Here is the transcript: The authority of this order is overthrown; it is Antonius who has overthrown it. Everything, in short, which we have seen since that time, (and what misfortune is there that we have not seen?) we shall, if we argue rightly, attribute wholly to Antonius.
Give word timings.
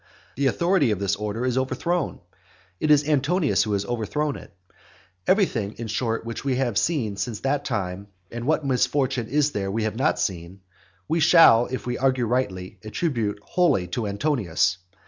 The 0.35 0.47
authority 0.47 0.89
of 0.89 0.97
this 0.97 1.15
order 1.15 1.45
is 1.45 1.59
overthrown; 1.59 2.21
it 2.79 2.89
is 2.89 3.07
Antonius 3.07 3.61
who 3.61 3.73
has 3.73 3.85
overthrown 3.85 4.35
it. 4.35 4.51
Everything, 5.27 5.73
in 5.77 5.85
short, 5.85 6.25
which 6.25 6.43
we 6.43 6.55
have 6.55 6.75
seen 6.75 7.17
since 7.17 7.41
that 7.41 7.65
time, 7.65 8.07
(and 8.31 8.47
what 8.47 8.65
misfortune 8.65 9.27
is 9.27 9.51
there 9.51 9.65
that 9.65 9.71
we 9.73 9.83
have 9.83 9.95
not 9.95 10.17
seen?) 10.19 10.61
we 11.07 11.19
shall, 11.19 11.67
if 11.67 11.85
we 11.85 11.99
argue 11.99 12.25
rightly, 12.25 12.79
attribute 12.83 13.37
wholly 13.43 13.85
to 13.89 14.07
Antonius. 14.07 14.79